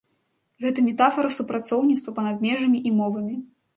[0.63, 3.37] Гэта метафара супрацоўніцтва па-над межамі і мовамі.